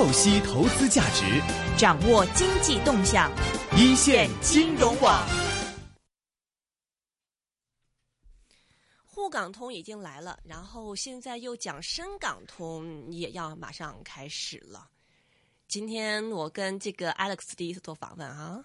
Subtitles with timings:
[0.00, 1.42] 透析投资价值，
[1.76, 3.30] 掌握经济动向，
[3.76, 5.28] 一线金融网。
[9.04, 14.88] 沪港通已经来了，然后现在又讲深港通也要马上开始了。
[15.68, 18.64] 今天我跟这个 Alex 第一次做访问啊。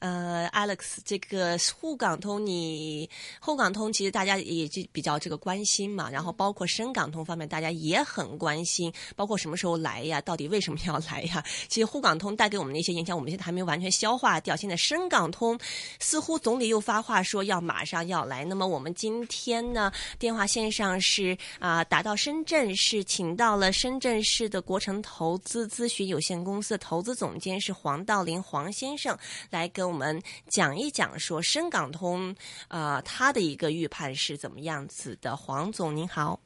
[0.00, 3.10] 呃，Alex，这个沪港通，你
[3.40, 10.20] 沪港通其实大家也就比较这个关心嘛，然后包括深港通方面，大家也很关心，包括什么时候来呀？
[10.20, 11.42] 到底为什么要来呀？
[11.66, 14.54] 其实沪港通带给我们的一些影响，我们现在还没有完全消化掉。
[14.54, 15.58] 现在深港通
[15.98, 29.18] 似乎总理又发话说要马上要来，那么我们今天呢，电话线上是啊，打到深圳市，请到了深圳市的国诚投资咨询有限公司的投资总监是黄道林黄先生
[29.50, 29.87] 来跟。
[29.88, 32.36] 我们讲一讲说深港通，
[32.68, 35.34] 呃，他的一个预判是怎么样子的？
[35.34, 36.38] 黄总您好，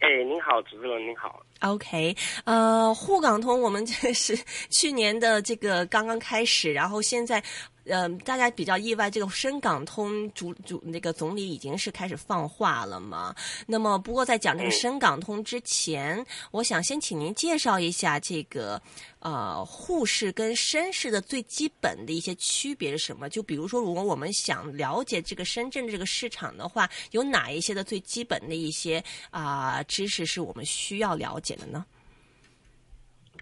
[0.00, 1.40] 哎，您好，主持人您好。
[1.60, 4.36] OK，呃，沪港通我们 这是
[4.68, 7.42] 去年的这个刚刚开始，然后现在。
[7.88, 13.34] 嗯，大家比较意外，这个深港通主主那个总理已经是开始放话了嘛？
[13.66, 18.82] 那么，不过在讲这个深港通之前，我想先请您介绍一下这个
[19.20, 23.28] 呃沪市跟深市的最基本的一些区别是什么？
[23.28, 31.86] 就比如说，如果我们想了解这个深圳这个市场的话，有哪一些的最基本的一些啊知识是我们需要了解的呢？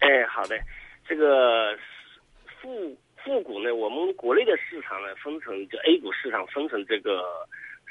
[0.00, 0.56] 哎，好的，
[1.08, 1.74] 这个
[2.60, 2.94] 沪。
[3.24, 7.24] 沪股呢，我们国内的市场呢，分成就 A 股市场分成这个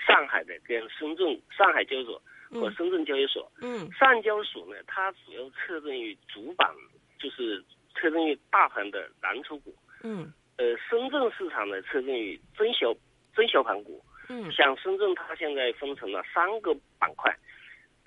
[0.06, 3.52] 上海的跟深圳上海交易所和深圳交易所。
[3.62, 3.92] 嗯。
[3.92, 6.70] 上交所呢，它主要侧重于主板，
[7.18, 7.64] 就是
[7.96, 9.76] 侧重于大盘的蓝筹股。
[10.04, 10.32] 嗯。
[10.58, 12.94] 呃，深圳市场呢，侧重于中小
[13.34, 14.00] 中小盘股。
[14.30, 14.52] 嗯。
[14.52, 17.36] 像深圳，它现在分成了三个板块。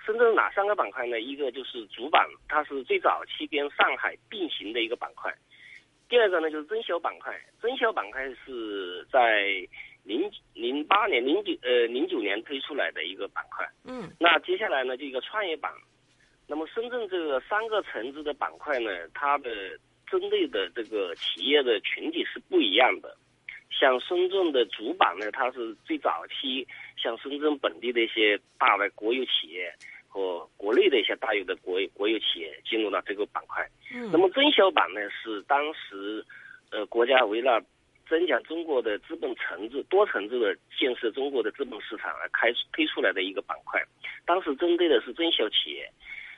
[0.05, 1.21] 深圳哪三个板块呢？
[1.21, 5.35] 一个就是主板，它是最早期跟上海并行的一个板块。
[6.09, 9.45] 第二个呢，就是增销板块，增销板块是在
[10.05, 13.69] 零零八年、零九呃零九年推出来的一个板块。
[13.85, 14.09] 嗯。
[14.21, 15.73] 那接下来呢，就一个创业板。
[16.47, 19.51] 那么深圳这个三个层次的板块呢，它的
[20.09, 23.17] 针对的这个企业的群体是不一样的。
[23.69, 29.75] 像深圳的主板呢，它是最早期，像深圳本地的一些大的国有企业。
[30.17, 33.63] 和国内的一些大有的国国有企业进入了这个板块，
[33.93, 36.25] 嗯，那么中小板呢是当时，
[36.71, 37.63] 呃，国家为了
[38.09, 43.79] 增强中国的资本层次、多层次的建设中国的资本市场而开推出来的一个板块，
[44.25, 45.87] 当时针对的是中小企业。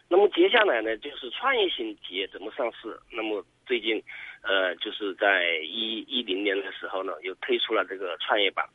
[0.08, 2.98] 那么接下来呢，就是创业型企业怎么上市？
[3.12, 4.02] 那么最近，
[4.42, 8.66] 呃，就是在一一零年的时候呢，又推出了这个创业板，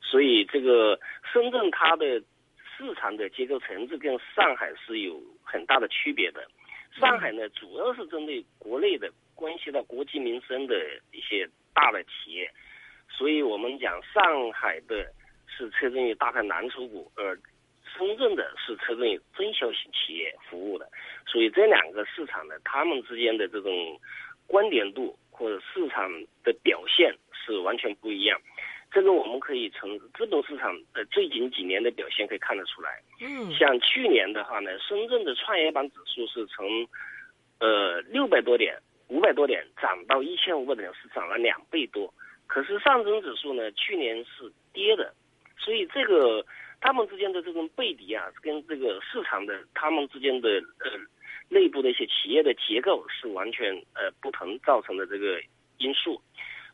[0.00, 0.98] 所以这个
[1.30, 2.22] 深圳它的。
[2.76, 6.46] 市场的结构层次跟上海是有很大的区别的。
[6.98, 10.74] 上海呢，主要是针对国内的关系到国计民生的
[11.12, 12.50] 一些大的企业，
[13.08, 15.12] 所以我们讲上海的
[15.46, 17.38] 是侧重于大盘蓝筹股，而
[17.96, 20.88] 深圳的是侧重于中小型企业服务的。
[21.26, 24.00] 所以这两个市场呢，他们之间的这种
[24.46, 26.10] 观点度或者市场
[26.42, 28.40] 的表现是完全不一样。
[28.96, 36.66] 这个我们可以从资本市场呃最近几年的表现可以看得出来，嗯，像去年的话呢，深圳的创业板指数是从，
[37.58, 38.74] 呃六百多点、
[39.08, 42.10] 五百多点涨到一千五百点，是涨了两倍多。
[42.46, 45.12] 可是上证指数呢，去年是跌的，
[45.58, 46.42] 所以这个
[46.80, 50.48] 他们之间的这种背离啊，跟这个市场的他们之间的
[50.80, 50.90] 呃
[51.50, 55.38] 内部的一些企业的结构是完全呃不同造成的这个
[55.76, 56.18] 因素。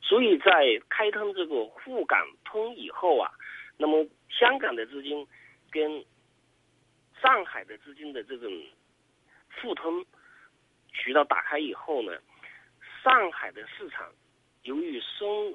[0.03, 3.31] 所以在开通这个沪港通以后啊，
[3.79, 5.27] 那么香港的资金
[5.71, 6.05] 跟
[7.23, 8.51] 上海的资金的这种
[9.61, 10.05] 互通
[10.93, 12.13] 渠道打开以后呢，
[13.03, 14.07] 上海的市场
[14.65, 15.55] 由于深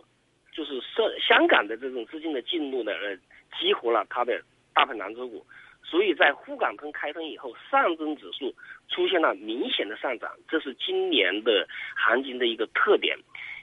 [0.54, 3.16] 就是深香港的这种资金的进入呢，呃，
[3.60, 4.42] 激活了它的
[4.74, 5.46] 大盘蓝筹股，
[5.84, 8.56] 所以在沪港通开通以后，上证指数
[8.88, 13.18] 出现了明显的上涨，这是今年的行情的一个特点。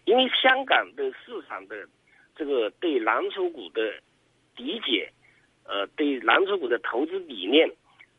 [0.05, 1.87] 因为香港的市场的
[2.37, 3.95] 这个对蓝筹股的
[4.57, 5.11] 理解，
[5.65, 7.71] 呃，对蓝筹股的投资理念，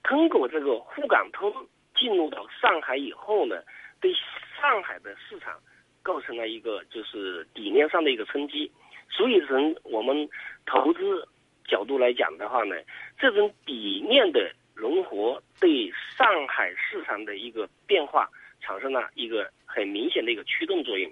[0.04, 1.54] 通过这个沪港通
[1.96, 3.62] 进入到上海以后呢，
[4.02, 4.14] 对
[4.60, 5.60] 上海的市场
[6.02, 8.72] 构成了一个就是理念上的一个冲击。
[9.10, 10.28] 所以从我们
[10.66, 11.28] 投资
[11.68, 12.76] 角度来讲的话呢，
[13.20, 18.30] 这种理念的融合对上海市场的一个变化
[18.60, 21.10] 产生了一个很明显的一个驱动作用。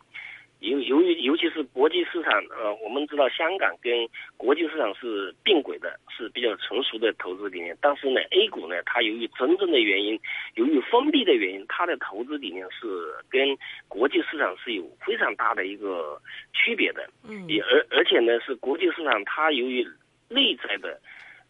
[0.64, 4.08] 由由于尤其是国际市场，呃，我们知道香港跟
[4.38, 7.78] 国际市场是并轨的，是比较成熟的投资理念。
[7.82, 10.18] 但是呢，A 股呢，它由于真正的原因，
[10.56, 12.88] 由于封闭的原因，它的投资理念是
[13.30, 13.58] 跟
[13.90, 16.18] 国际市场是有非常大的一个
[16.54, 17.06] 区别的。
[17.28, 19.86] 嗯也而而且呢，是国际市场它由于
[20.30, 20.98] 内在的，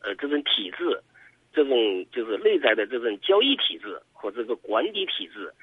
[0.01, 1.00] 呃，这种体制，
[1.54, 5.54] 这种就是内在的这种交易体制和这个管理体制，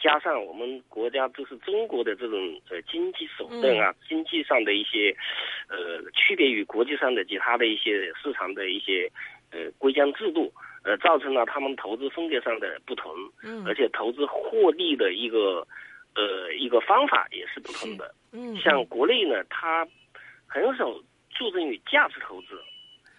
[0.00, 2.38] 加上我们国家就是中国的这种
[2.70, 5.14] 呃经济手段啊，经济上的一些，
[5.68, 9.10] 呃，区别于国际上的其他的一些市场的一些
[9.50, 10.52] 呃规章制度，
[10.84, 13.12] 呃，造成了他们投资风格上的不同，
[13.42, 15.66] 嗯而且投资获利的一个
[16.14, 18.14] 呃一个方法也是不同的。
[18.32, 19.86] 嗯，像国内呢，它
[20.46, 20.92] 很少
[21.30, 22.60] 注重于价值投资，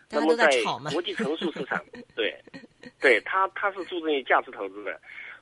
[0.09, 0.49] 那么在
[0.91, 1.83] 国际成熟市场，
[2.15, 2.33] 对，
[3.01, 4.99] 对，它它是注重于价值投资的，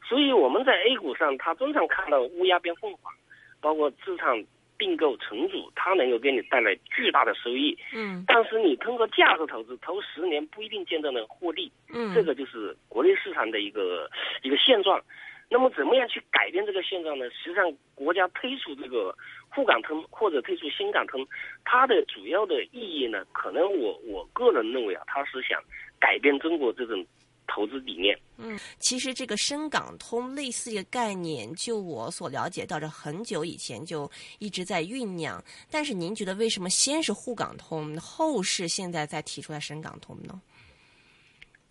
[0.08, 3.14] 所以我们在 A 股上，它经常看到乌鸦变凤凰，
[3.60, 4.46] 包括资产
[4.78, 14.10] 并购重组，它能够给你带来巨大的收益，嗯但是你通过价值投资，投十年不一定见得能获利，嗯，这个就是国内市场的一个
[14.44, 15.02] 一个现状。
[15.50, 17.26] 那么怎么样去改变这个现状呢？
[17.32, 19.16] 实际上，国家推出这个
[19.48, 21.26] 沪港通或者推出新港通，
[21.64, 25.58] 它的主要的意义呢，可能我我个人认为啊，它是想
[26.02, 27.06] 改变中国这种
[27.48, 28.18] 投资理念。
[28.38, 34.10] 嗯其实这个深港通类似一个概念，就我所了解到，这很久以前就
[34.40, 35.44] 一直在酝酿。
[35.72, 40.40] 但是您觉得为什么先是沪港通，后是现在再提出来深港通呢？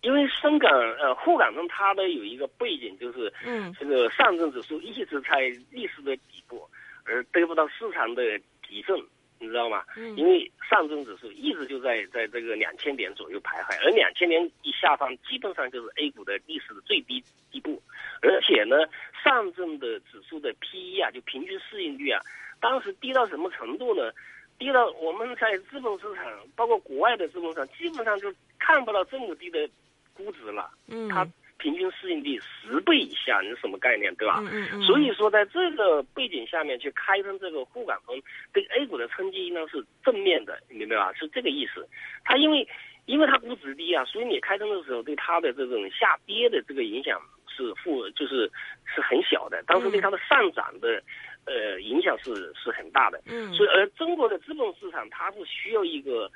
[0.01, 0.69] 因为深港
[0.99, 6.61] 呃沪港通它的有一个背景，就是嗯这个上证指数一直在历史的底部，
[7.03, 8.21] 而得不到市场的
[8.65, 8.95] 提振，
[9.39, 9.83] 你知道吗？
[9.95, 17.81] 嗯因为上证指数一直就在在这个两千点左右徘徊，而两千点以下方基本上就是 A 股的历史的最低底部，
[18.21, 18.77] 而且呢，
[19.23, 22.21] 上证的指数的 P/E 啊，就平均市盈率啊，
[22.59, 24.11] 当时低到什么程度呢？
[24.59, 26.25] 低到我们在资本市场，
[26.55, 29.69] 包括国外的资本市场，基本上就看不到这么低的
[30.15, 30.71] 估值了。
[30.87, 31.23] 嗯，它
[31.57, 34.37] 平均市盈率十倍以下，你是什么概念，对吧？
[34.39, 38.19] 嗯嗯嗯，所以说，在这个背景下面去开通这个沪港通，
[38.53, 41.11] 对 A 股的冲击应当是正面的，你明白吧？
[41.13, 41.87] 是这个意思。
[42.23, 42.67] 它因为
[43.05, 48.51] 因为它估值低啊，所以你开通的时候对它的这种下跌的这个影响是负，就是
[48.85, 51.01] 是很小的，但是对它的上涨的
[51.45, 53.21] 呃影响是是很大的。
[53.25, 56.29] 嗯，所以，而中国的资本市场它是需要一个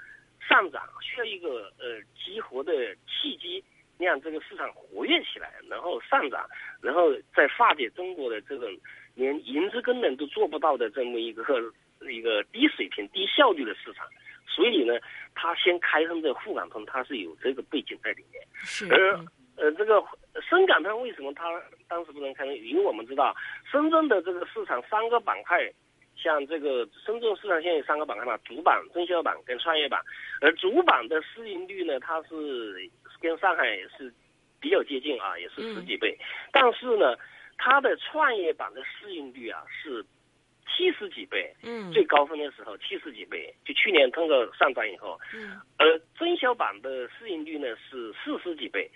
[0.50, 3.64] 上涨，需要一个呃激活的契机，
[4.06, 6.46] 让这个市场活跃起来，然后上涨，
[6.82, 8.70] 然后再化解中国的这种
[9.16, 11.44] 连银资根本都做不到的这么一个
[12.10, 14.08] 一个低水平、低效率的市场。
[14.48, 15.00] 所以呢，
[15.34, 18.44] 它先开通这沪港通，它是有这个背景在里面。
[18.54, 19.28] 是而嗯
[19.58, 20.04] 呃，这个
[20.42, 22.54] 深港通为什么它当时不能开通？
[22.58, 23.36] 因为我们知道
[23.72, 25.72] 深圳的这个市场三个板块，
[26.16, 30.02] 像这个深圳市场现在有三个板块嘛，主板、中小板跟创业板。
[30.42, 32.90] 而主板的市盈率呢，它是
[33.22, 34.12] 跟上海是
[34.60, 36.18] 比较接近啊，也是十几倍。
[36.52, 37.16] 但是呢，
[37.58, 40.04] 它的创业板的市盈率啊是
[40.68, 41.92] 七十几倍，嗯。
[41.92, 45.60] 最高峰的时候七十几倍，就去年通过上涨以后，嗯。
[45.78, 48.90] 而中小板的市盈率呢是四十几倍，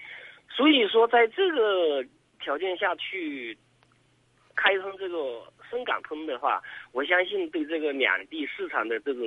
[0.49, 2.03] 所以说在这个
[2.39, 3.57] 条件下去
[4.55, 6.61] 开通这个深港通的话，
[6.93, 9.23] 我相信对这个两地市场的这种，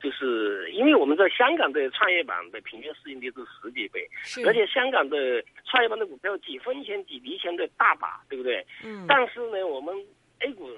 [0.00, 4.06] 就是因为我们在香港的创业板的平均市盈率是十几倍，
[4.46, 8.64] 而且香港的创业板的股票几分钱几厘钱的大把，对不对？
[8.84, 9.94] 嗯但是呢，我们
[10.40, 10.70] A 股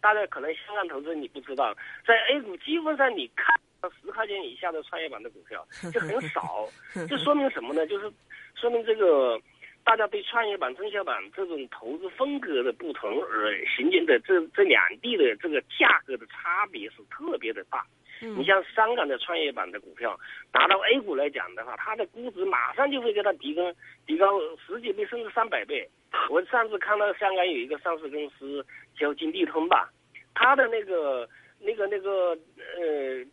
[0.00, 1.74] 大家可能香港投资你不知道，
[2.06, 3.46] 在 A 股基本上你看
[3.80, 6.68] 到十块钱以下的创业板的股票 就很少，
[7.08, 7.86] 这说明什么呢？
[7.86, 8.12] 就是
[8.54, 9.40] 说明这个
[9.84, 17.84] 大家对创业板、中小板这种投资风格的不同而形成的这这两地的这个价格的差别是特别的大。
[18.22, 20.18] 嗯你像香港的创业板的股票，
[20.52, 23.72] 拿到 A 股来讲的话，它的估值马上就会给它提高
[24.06, 25.88] 提高十几倍甚至三百倍。
[26.30, 28.64] 我上次看到香港有一个上市公司
[28.98, 29.90] 叫金地通吧，
[30.34, 31.28] 它的那个
[31.60, 32.30] 那个那个
[32.78, 33.24] 呃，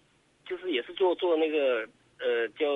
[0.46, 1.88] 就是也是做做那个
[2.20, 2.68] 呃叫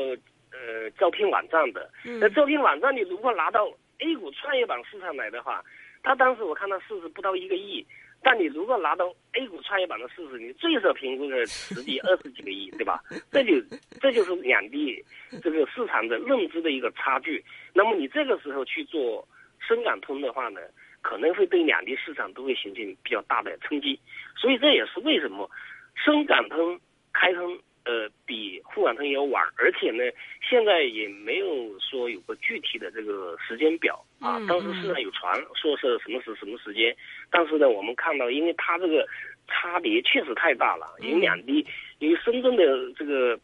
[0.52, 1.90] 呃招聘网站的。
[2.04, 3.68] 那嗯招聘网站你如果拿到
[4.00, 5.64] A 股创业板市场来的话，
[6.04, 7.86] 它当时我看到市值不到一个亿。
[8.24, 13.02] 但你如果拿到 A 股创业板的市值，你最少评估个十几、 二十几个亿，对吧？
[13.32, 13.54] 这就
[14.02, 15.04] 这就是两地
[15.42, 17.44] 这个市场的认知的一个差距。
[17.74, 19.26] 那么你这个时候去做
[19.66, 20.60] 深港通的话呢，
[21.02, 24.00] 可能会对两地市场都会形成比较大的冲击。
[24.36, 25.50] 所以这也是为什么
[25.96, 26.80] 深港通
[27.14, 30.04] 开通呃比沪港通要晚，而且呢，
[30.48, 34.40] 现在也没有说有个具体的这个时间表啊。
[34.48, 36.96] 当时市场有传说是什么时什么时间，
[37.32, 39.08] 但是呢，我们看到，因为它这个
[39.48, 41.66] 差别确实太大了，因为两地，
[42.00, 42.64] 因为深圳的
[42.98, 43.40] 这个。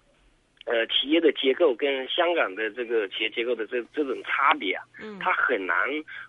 [0.66, 5.76] 呃，企业的结构跟香港的这个企业结构的这这种差别啊，嗯，它很难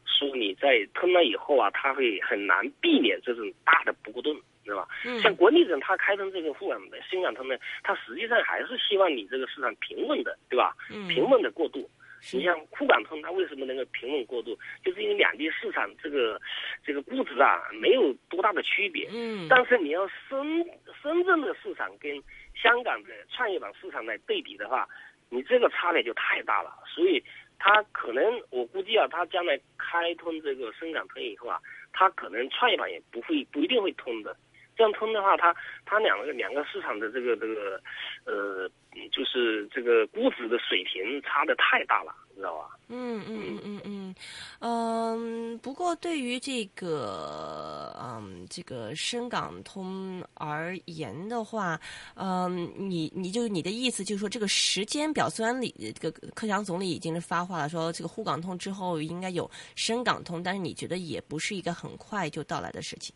[0.05, 4.89] 说你在吞了以后啊，它会很难避免这种大的波动，对吧？
[5.07, 10.75] 嗯，像国内人他开通这个沪港的深港通呢，他实际上还是希望你这个市场平稳的，对吧？
[10.91, 11.89] 嗯，平稳的过渡。
[12.33, 14.59] 你像沪港通，它为什么能够平稳过渡？
[14.83, 16.41] 就是因为两地市场这个
[16.85, 19.09] 这个估值啊没有多大的区别。
[19.13, 20.65] 嗯，但是你要深
[21.03, 22.23] 深圳的市场跟
[22.55, 24.89] 香港的创业板市场来对比的话，
[25.29, 26.73] 你这个差别就太大了。
[26.87, 27.23] 所以，
[27.59, 31.61] 它可能我估计啊，它将来开通这个深港通以后啊，
[31.93, 34.37] 它可能创业板也不会不一定会通的。
[34.77, 35.55] 这样通的话，它
[35.85, 37.81] 它两个两个市场的这个这个，
[38.25, 38.69] 呃，
[39.13, 42.71] 就是这个估值的水平差的太大了，知道吧？
[42.89, 44.15] 嗯嗯嗯嗯嗯，
[44.61, 51.81] 嗯，不过对于这个嗯这个深港通而言的话，
[52.15, 63.15] 嗯，你你就你的意思就是说，这个时间表虽然李这个克强总理已经是发话了，说这个沪港通之后应该有深港通，但是你觉得也不是一个很快就到来的事情。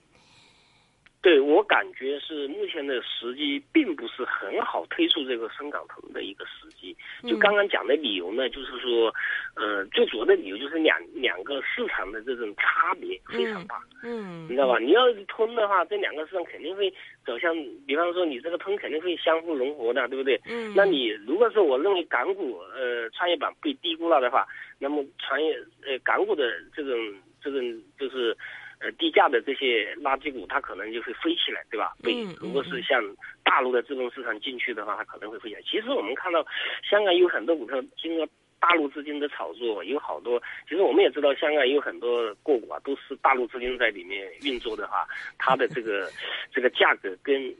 [1.20, 6.96] 对我感觉是目前的时机并不是很好推出这个深港通的一个时机。
[7.28, 9.12] 就刚刚讲的理由呢，就是说，
[9.56, 13.82] 呃，最主要的理由就是两两个市场的这种差别非常大。
[14.04, 14.78] 嗯，你知道吧？
[14.78, 16.88] 你要是通的话，这两个市场肯定会
[17.26, 17.52] 走向，
[17.84, 20.40] 比方说你这个通肯定会相互融合的，对不对？
[20.46, 20.72] 嗯。
[20.76, 24.46] 那你如果说我认为港股呃创业板被低估了的话，
[24.78, 26.96] 那么创业呃港股的这种
[27.42, 28.36] 这种就是。
[28.80, 31.96] 呃，低价的这些垃圾股，它可能就会飞起来，对吧？
[32.00, 33.02] 被如果是像
[33.42, 35.62] 大陆的资本市场进去的话，它可能会飞起来。
[35.62, 36.46] 其实我们看到，
[36.88, 38.28] 香港有很多股票经过
[38.60, 40.40] 大陆资金的炒作，有好多。
[40.68, 45.04] 其实我们也知道，香港有很多个股啊，都是大陆资金在里面运作的话，
[45.38, 46.08] 它的这个
[46.54, 47.52] 这个价格跟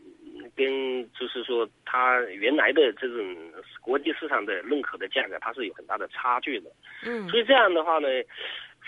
[0.55, 3.37] 跟就是说它原来的这种
[3.81, 6.71] 国际市场的认可的价格，它是有很大的差距的。
[7.05, 8.09] 嗯，所以这样的话呢。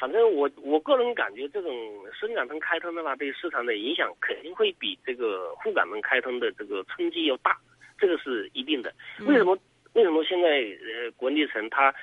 [0.01, 1.71] 反正我我个人感觉，这种
[2.19, 7.55] 深港通开通的话，对市场的影响肯定会比这个沪港通开通的这个冲击要大，
[7.99, 8.91] 这个是一定的。
[9.27, 9.57] 为什么？
[9.93, 11.95] 为什么现在呃国内层它？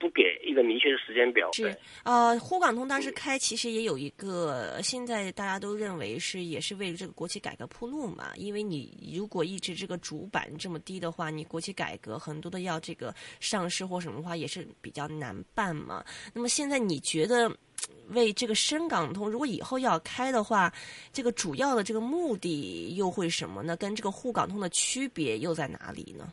[0.00, 1.50] 不给一个明确的时间表。
[1.52, 8.32] 是，呃，沪港通当时开，其实也有一个，现在大家都认为是也是为了这个国企改革铺路嘛。
[8.36, 16.02] 因为你如果一直这个主板这么低的话，你国企改革很多的要这个上市或什么的话，也是比较难办嘛。
[16.32, 17.54] 那么现在你觉得，
[18.08, 20.72] 为这个深港通，如果以后要开的话，
[21.12, 23.76] 这个主要的这个目的又会什么呢？
[23.76, 26.32] 跟这个沪港通的区别又在哪里呢？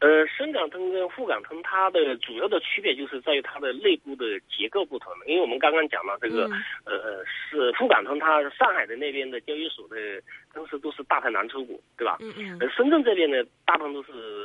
[0.00, 5.12] 呃，深港通跟沪港通它的主要的区别就是在于它的内部的结构不同。
[5.26, 6.48] 因为我们刚刚讲了这个，
[6.84, 9.96] 呃，是沪港通它上海的那边的交易所的
[10.54, 12.16] 公司都是大盘蓝筹股，对吧？
[12.20, 12.56] 嗯嗯。
[12.60, 14.37] 而深圳这边呢，大部分都是呃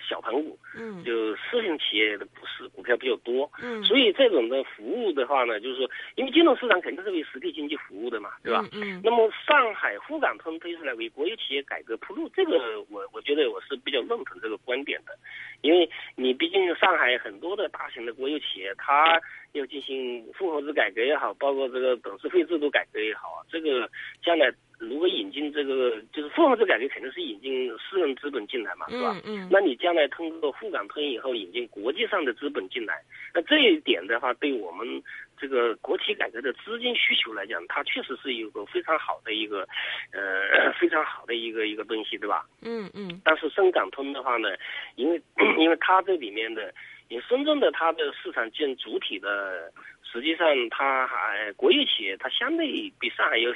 [0.00, 3.82] 小盘股，嗯，就私营企业的股市股票比较多，嗯。
[3.84, 8.64] 所以这种的服务的话呢，就是说，因为金融市场肯定是为实体经济服务的嘛，对吧？
[8.72, 9.00] 嗯。
[9.02, 15.00] 那么上海沪港通推出来为国有企业改革铺路，这个我我觉得我是比较认同这个观点。
[15.06, 15.16] 的，
[15.62, 19.20] 因为你毕竟上海很多的大型的国有企业，它
[19.52, 23.88] 要进行复合制改革也好，包括这个董事会制度改革也好啊，这个
[24.22, 29.20] 将来如果引进这个就是复合制改革，肯定是引进私人资本进来嘛，是吧？
[29.24, 29.48] 嗯嗯。
[29.50, 33.02] 那你将来通过沪港通以后引进国际上的资本进来，
[33.34, 35.02] 那这一点的话，对我们。
[35.40, 39.60] 这个国企改革的资金需求来讲，它确实是有个非常好的一个，
[40.10, 42.44] 呃， 非常好的一个一个东西，对吧？
[42.60, 43.22] 嗯嗯。
[43.24, 44.48] 但是深港通的话呢，
[44.96, 45.22] 因为
[45.56, 46.74] 因为它这里面的，
[47.08, 49.72] 你深圳的它的市场建主体的，
[50.12, 52.66] 实际上它还国有企业它相对
[52.98, 53.48] 比上海要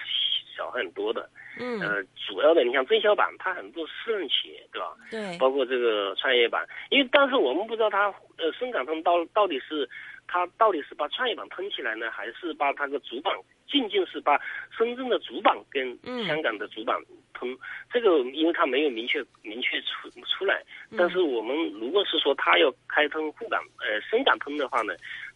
[0.54, 1.28] 小很多的。
[1.58, 1.80] 嗯。
[1.80, 4.94] 呃，主要的你像增销版，它很多私人企业，对吧？
[5.10, 5.38] 对。
[5.38, 8.06] 包括这个创业板，因为但是我们不知道它
[8.38, 9.88] 呃深港通到到底是。
[10.28, 13.36] 它到底是把创业板喷起来呢，还是把它的主板
[13.68, 14.40] 仅仅是把
[14.74, 16.96] 深圳的主板跟香港的主板
[17.34, 17.54] 通？
[17.92, 20.62] 这个因为它没有明确明确出出来。
[20.96, 24.94] 但是我们如果是说它要开通沪港呃深港通的话呢？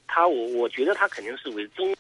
[0.09, 1.95] 他我我觉得他肯定是为中，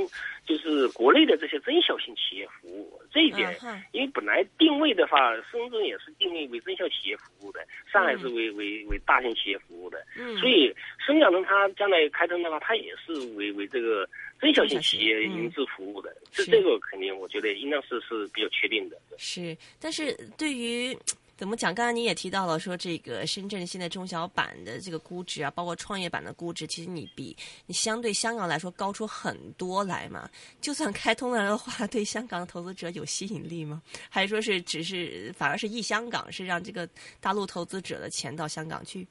[0.47, 3.57] 就是国内的这些中小型企业服务这一点，
[3.93, 7.61] 因为本来定位的话，深圳也是定位为中小企业服务的，
[7.93, 10.05] 上海是为为为大型企业服务的，
[10.41, 14.09] 所以深港通它将来开通的话，它也是为为这个
[14.39, 18.97] 中小型企业营资服务的，这这个肯定我觉得应当是是比较确定的。
[19.19, 20.97] 是，但是对于。
[21.37, 21.75] 怎么讲？
[21.75, 30.29] 刚才你也提到了说，这个深圳现在中小板的这个估值啊，包括创业板的估值，其实你比你相对香港来说高出很多来嘛。
[30.63, 33.83] 就算开通了的话，对香港的投资者有吸引力吗？
[34.09, 36.89] 还是说是只是反而是益香港，是让这个
[37.21, 39.07] 大陆投资者的钱到香港去？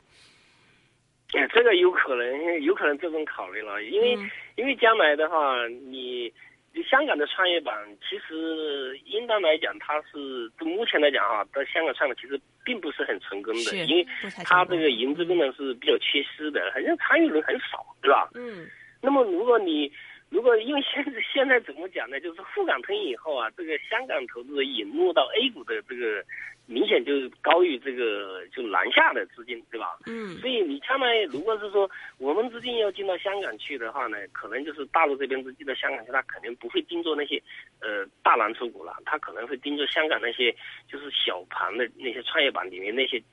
[1.34, 6.32] 哎，这个有可能，有可能这种考虑了，因为、嗯因为将来的话，你
[6.76, 14.06] 你香港的创业板其实应当来讲，它是就目前来讲啊，在香港创业其实并不是很成功的，因为
[14.44, 18.30] 它这个融资功能是比较缺失的，好像参与人很少，对吧？
[18.36, 18.68] 嗯
[19.02, 19.90] 那么如果你
[20.36, 22.20] 如果因为现在现在怎么讲呢？
[22.20, 26.22] 就是沪港通以后啊，这个香港投资者引入到 A 股的这个
[26.66, 29.98] 明显就高于这个就南下的资金，对吧？
[30.08, 37.42] 嗯所以你将来如果是说我们资金要进到香港去的话呢，可能就是大陆这边资金到香港去，他肯定不会盯着那些
[37.80, 40.54] 呃大蓝筹股了，他可能会盯着香港那些
[40.92, 43.24] 就是小盘的那些创业板里面那些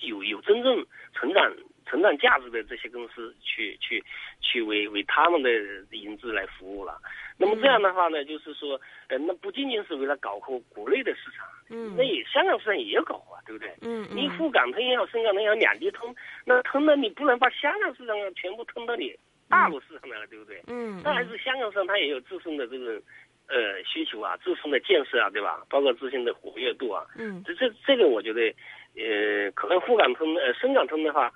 [0.00, 1.50] 有有真正成长
[1.86, 4.02] 成长价值的这些公司去去
[4.40, 5.50] 去为为他们的
[5.90, 6.98] 银资来服务了。
[7.38, 13.72] 那么这样的话呢，就是说，呃，那不仅仅是为了搞活国内的市场，嗯那也香港市场也要搞啊，对不对？
[13.80, 19.14] 嗯你嗯沪港通也好，深港通也好，两地通，那通了你不能把香港市场全部通到你
[19.48, 20.62] 大陆市场来了，对不对？
[20.68, 23.00] 嗯，那还是香港市场它也有自身的这个
[23.48, 25.64] 呃需求啊，自身的建设啊，对吧？
[25.68, 28.54] 包括自身的活跃度啊，嗯这这这个我觉得，
[28.94, 31.32] 呃，可能沪港通呃深港通的话，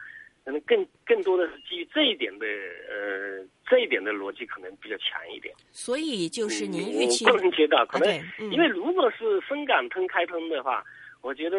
[0.47, 2.47] 可能更更多的是基于这一点的
[2.88, 5.53] 呃这一点的逻辑可能比较强一点。
[5.73, 10.85] 所以就是您嗯预期我个人觉得可能啊，嗯因为如果是深港通开通的话，
[11.21, 11.59] 我觉得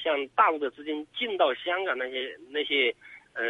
[0.00, 2.94] 像大陆的资金进到香港那些那些
[3.34, 3.42] 呃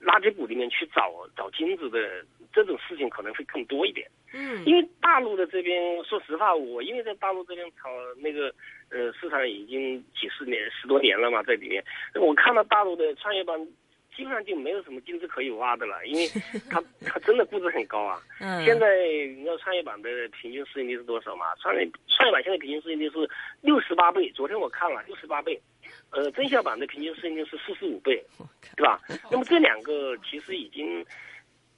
[0.00, 4.08] 垃圾股里面去找找金子的这种事情可能会更多一点。
[4.32, 7.88] 嗯因为大陆的这边，说实话，我因为在大陆这边炒
[8.18, 8.54] 那个
[8.90, 13.58] 呃市场已经几十年、十多年了嘛，在里面，我看到大陆的创业板
[14.14, 16.28] 基本上就没有什么金子可以挖的了，因为
[16.70, 18.20] 它 它真的估值很高啊。
[18.40, 19.04] 嗯现在
[19.36, 21.46] 你知道创业板的平均市盈率是多少吗？
[21.60, 23.28] 创业创业板现在平均市盈率是
[23.62, 25.60] 六十八倍，昨天我看了六十八倍，
[26.12, 28.22] 呃，增效板的平均市盈率是四十五倍，
[28.76, 29.00] 对吧？
[29.30, 31.04] 那么这两个其实已经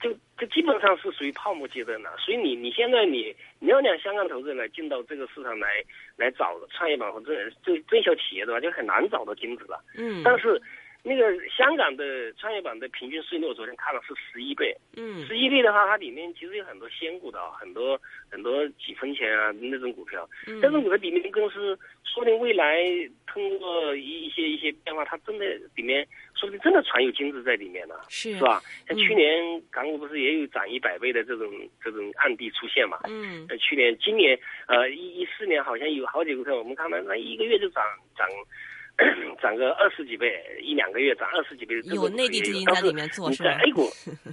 [0.01, 2.17] 就就基本上是属于泡沫阶段了。
[2.19, 5.69] 所以你你现在你你要让香港投资人来进到这个市场来
[6.17, 9.79] 来找创业板或者这中小企业的话，就很难找到金子了。
[9.97, 10.61] 嗯但是
[11.05, 14.73] 那个香港的创业板的平均市盈率，我昨天看了是十一倍。
[14.97, 20.29] 嗯十一倍的话，它里面其实有很多仙股的啊，很多很多几分钱啊那种股票。
[20.47, 22.79] 嗯这种股票里面公司，说不定未来
[23.27, 28.41] 通过一一些一些变化，它真的里面说不定真的藏有金子在里面呢，是是？
[28.41, 28.63] 吧？
[28.87, 31.51] 像嗯去年港股不是也有涨一百倍的这种
[31.83, 33.01] 这种案例出现嘛？
[33.09, 34.39] 嗯呃，去年、今年，
[34.69, 37.83] 呃，一一四年好像有好几个股票，我们看到那一个月就涨
[38.17, 38.29] 涨
[39.43, 43.89] 涨个二十几倍，一两个月涨二十几倍有内地资金在里面做是吧 A 股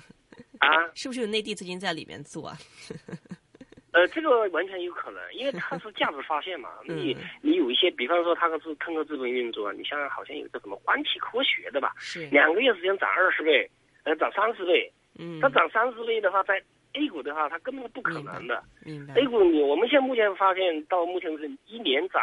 [0.60, 2.58] 啊，是不是有内地资金在里面做啊？
[3.92, 6.70] 呃，这个完全有可能，因为它是价值发现嘛。
[6.86, 13.68] 你嗯你有一些，比方说它是通过资本运作，你像好像有个什么环体科学的吧，是，两个月时间涨二十倍，
[14.04, 14.92] 呃，涨三十倍。
[15.18, 16.62] 嗯，它涨三十倍的话，在
[16.94, 18.64] A 股的话，它根本不可能的。
[18.86, 22.22] 明白 A 股你我们现在目前发现，到目前为止一年涨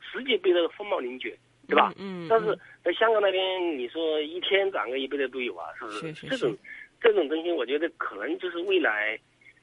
[0.00, 1.30] 十几倍的凤毛麟角，
[1.70, 1.92] 对吧？
[1.96, 6.12] 嗯，嗯但是在香港那边，你说一天涨个一倍的都有啊，是不是？
[6.14, 6.56] 是这种
[7.00, 9.18] 这种东西，我觉得可能就是未来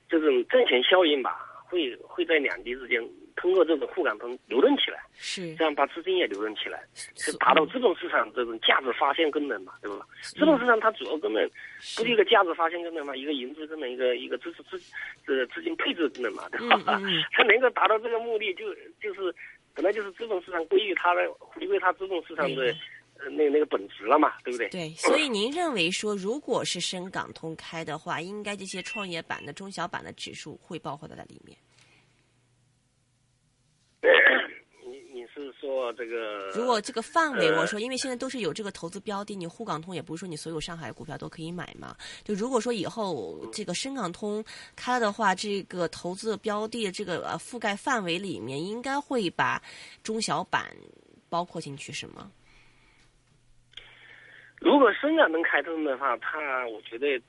[0.09, 3.01] 这种挣钱效应吧，会会在两地之间
[3.35, 5.53] 通过这种沪港通流动起来，是。
[5.55, 6.81] 这样把资金也流动起来，
[7.15, 10.05] 是达到资本市场这种价值发现功能嘛，对吧？
[10.21, 11.47] 资本市场它主要功能
[11.97, 14.81] 不是一个价值发现功能嘛，一个融资功能，一个一个资资资
[15.27, 16.97] 呃资金配置功能嘛，对吧？
[16.99, 17.23] 嗯嗯嗯。
[17.31, 19.33] 它能够达到这个目的，就就是
[19.77, 22.79] 本来就是资本市场归于它的回归它资本市场的明白
[23.23, 24.69] 呃那那个本质了嘛，对不对？
[24.69, 31.55] 对，所以您认为说，如果是深港通开的话，应该这些创业板的、中小板的指数会包括在里面。
[34.83, 36.49] 你你是说这个？
[36.55, 41.95] 如果这个范围，呃我说，因为现在都是有这个投资标的，你沪港通也不是说你所有上海股票都可以买嘛。
[42.23, 44.43] 就如果说以后这个深港通
[44.75, 49.61] 开了的话，这个投资的标的的这个呃覆盖范围里面，应该会把
[50.03, 50.75] 中小板
[51.29, 52.31] 包括进去，是吗？
[54.59, 57.21] 如果深港能开通的话，它我觉得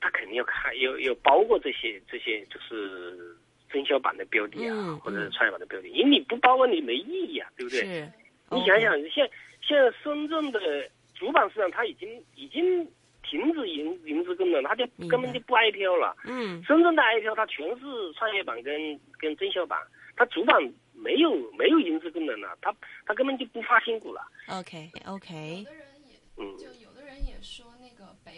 [0.00, 3.36] 它肯定要开，要要包括这些这些就是
[3.74, 7.80] 增销版的标的啊，嗯或者嗯是创业板的标的，因为你不包括你没意义啊，对不对？
[7.80, 8.08] 是。
[8.50, 9.28] 你想想，现
[9.60, 10.60] 现在深圳的
[11.14, 12.86] 主板市场它已经已经
[13.28, 16.14] 停止盈盈资功能，它就根本就不 IPO 了。
[16.24, 19.78] 嗯深圳的 IPO 它全是创业板跟跟增销板，
[20.14, 20.56] 它主板
[20.92, 22.72] 没有没有融资功能了，它
[23.06, 24.20] 它根本就不发新股了。
[24.50, 25.64] OK OK，
[26.36, 26.46] 嗯，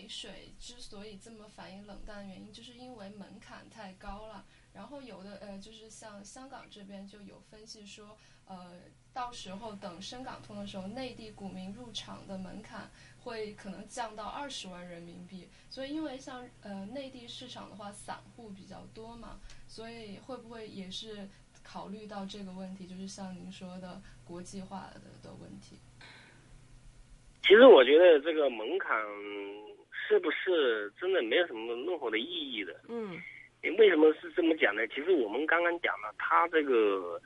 [0.09, 4.45] 水之所以这么反应冷淡的原因，就是因为门槛太高了。
[4.73, 8.81] 然后有的呃，就是像香港这边就有分析说，呃，
[9.15, 12.91] 到时候等深港通的时候，内地股民入场的门槛
[13.23, 15.49] 会可能降到二十万人民币。
[15.71, 21.27] 所以因为像呃内地市场的话，散户比较多嘛，所以会不会也是
[21.63, 25.79] 考虑到这个问题，就是像您说的国际化的的问题？
[27.43, 28.95] 其实我觉得这个门槛
[30.07, 32.75] 是不是真的没有什么任何的意义的？
[32.89, 33.21] 嗯
[33.79, 34.87] 为什么是这么讲呢？
[34.87, 37.21] 其实我们刚刚讲了，它这个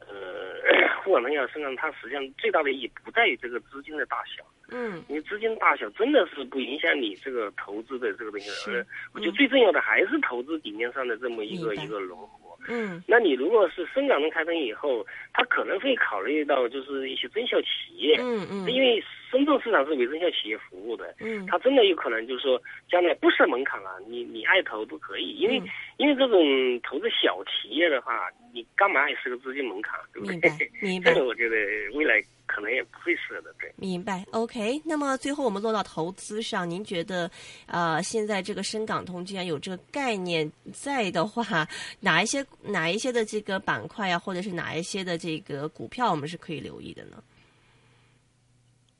[0.00, 0.56] 呃，
[1.04, 12.56] 沪港通也好，深港，它实际上最大的意义不在于这个资金的大小，嗯因为资金大小真的是不影响你这个投资的这个东西而我觉得最重要的还是投资理念上的这么一个一个融合。
[12.68, 25.66] 嗯那你如果是深港通开通以后，它可能会考虑到就是一些中小企业，嗯嗯因为深圳市场是为中小企业服务的，嗯它真的有可能就是说，将来不设门槛了，你你爱投都可以，因为、嗯
[25.98, 26.40] 因为这种
[26.82, 30.58] 投资小企业的话，你干嘛也是个资金门槛，对不明对白？
[30.80, 31.56] 明白 这个我觉得
[31.96, 33.72] 未来可能也不会设的，对。
[33.76, 34.82] 明白，OK。
[34.84, 37.30] 那么最后我们落到投资上，您觉得，
[37.66, 41.66] 呃，现在这个深港通既然有这个概念在的话，
[42.00, 47.22] 哪一些哪一些的这个板块啊，或者是哪一些的这个股票，我们是可以留意的呢？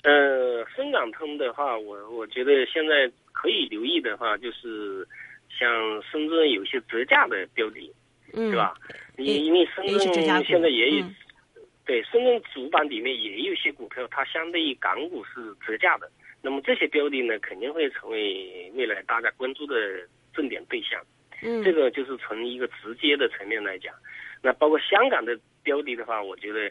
[0.03, 5.07] 呃，深港通的话，我我觉得现在可以留意的话，就是
[5.49, 7.93] 像深圳有些折价的标的，
[8.35, 8.75] 嗯，对吧？
[9.19, 9.99] 因因为深圳
[10.45, 11.15] 现在也有，嗯
[11.85, 16.09] 对深圳主板里面也有一些股票，它相对于港股是折价的。
[16.41, 19.75] 那么这些标的呢，肯定会成为未来大家关注的
[20.33, 21.01] 重点对象。
[21.43, 23.93] 嗯，这个就是从一个直接的层面来讲，
[24.41, 26.71] 那包括香港的标的的话，我觉得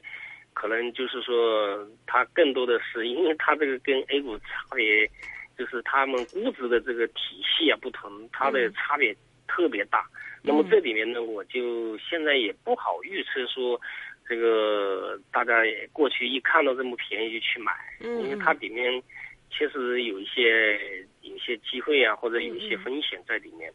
[0.53, 5.09] 可能就是说它更多的是因为它这个跟 A 股差别，
[5.57, 9.15] 就是他们估值的这个体系啊不同，它的嗯差别
[9.47, 10.05] 特别大。
[10.43, 13.79] 那么这里面呢，我就现在也不好预测说，
[14.27, 19.01] 这个大家也过去一看到这么便宜就去买，嗯因为它里面
[19.49, 23.71] 确实有一些有一些机会啊，或者有一些风险在里面。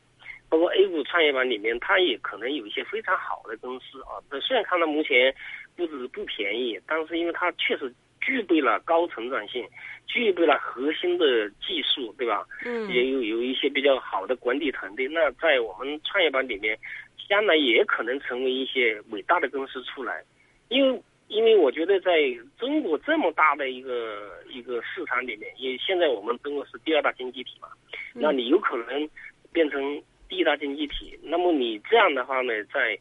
[0.48, 4.22] 包括 A 股创业板里面，它也可能有一些非常好的公司啊。
[4.30, 5.34] 那虽然看到目前
[5.76, 9.66] 估值不便宜，但是因为它确实具备了高成长性，
[10.06, 12.46] 具备了核心的技术，对吧？
[12.64, 15.08] 嗯也有有一些比较好的管理团队。
[15.08, 16.78] 那在我们创业板里面，
[17.28, 20.22] 将来也可能成为一些伟大的公司出来，
[20.68, 22.12] 因为因为我觉得在
[22.58, 27.68] 中国这么大的一个一个市场里面，因为现在我们中国是第二大经济体嘛，
[28.14, 28.22] 嗯。
[28.22, 29.08] 那你有可能
[29.52, 32.98] 变成第一大经济体，那么你这样的话呢，在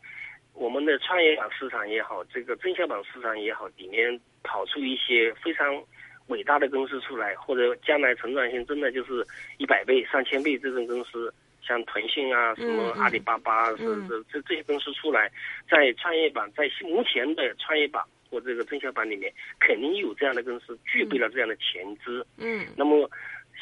[0.53, 5.83] 我们的创业板市场也好，这个中小板市场也好，里面跑出一些非常
[6.27, 9.25] 伟大的公司出来，或者将来成长性真的就是
[9.57, 11.31] 一百倍、上千倍这种公司，
[11.67, 15.31] 像腾讯啊、什么阿里巴巴，是是这这这些公司出来，
[15.69, 22.25] 在创业板，在目前的创业板或这个中小板里面，肯定有这样的公司具备了这样的潜质。
[22.37, 22.65] 嗯。
[22.77, 23.09] 那么，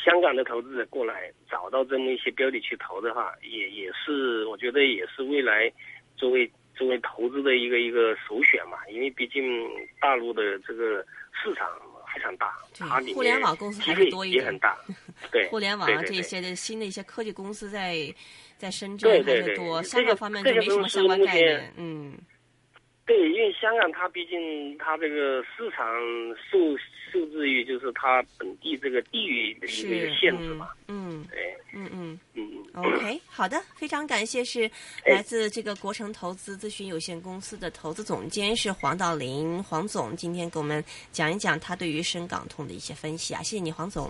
[0.04, 5.72] 香港的投资者过来找到这么一些标的去投的话，也也是我觉得也是未来
[6.18, 9.70] 作为作为投资的一个一个首选嘛，因为毕竟
[10.02, 11.70] 大陆的这个市场
[12.13, 14.43] 非常大，对它里面互联网公司还是多一点。
[14.43, 14.78] 也很大，
[15.32, 18.13] 对，互联网这些的新的一些科技公司在
[18.58, 22.17] 在深圳还是多，这个香港方面就没什么相关概念，嗯
[23.06, 25.86] 对，因为香港它毕竟它这个市场
[26.50, 26.78] 受
[27.12, 32.63] 受制于就是它本地这个地域的一是个限制嘛，嗯对，嗯嗯嗯。
[32.76, 34.63] 嗯，OK，好的，非常感谢，是
[35.06, 44.10] 哎来自这个国诚投资咨询有限公司的投资总监是黄道林黄总，今天给我们讲一讲他对于深港通的一些分析啊，谢谢你黄总。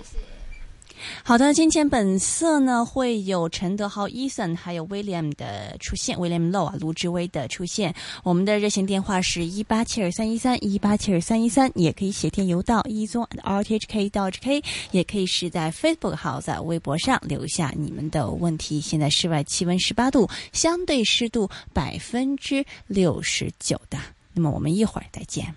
[1.23, 7.93] 好的，今天本色呢会有陈德豪、Ethan 还有 William 的出现，William Low 啊，卢志威的出现。
[8.23, 18.79] 我们的热线电话是一八七二三一三一八七二三一三，也可以写电邮到一宗 rthk 到 hk，也可以是在 Facebook 号在微博上留下你们的问题。
[18.79, 23.97] 现在室外气温十八度，相对湿度百分之六十九的。
[24.34, 25.53] 那么我们一会儿再见。